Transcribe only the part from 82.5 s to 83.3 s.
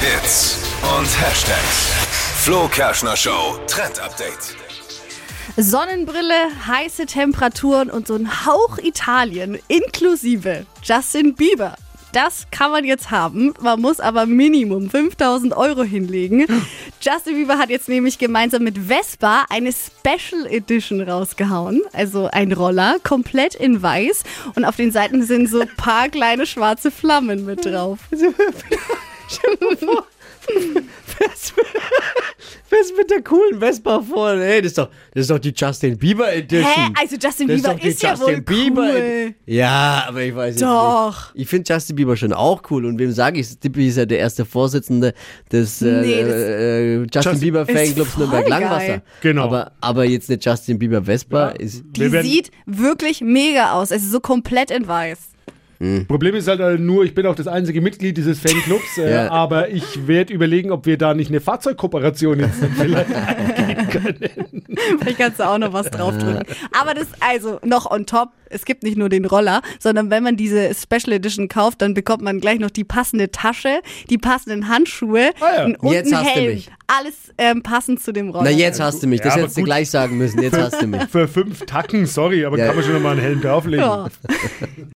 Ja. kann man schon noch mal einen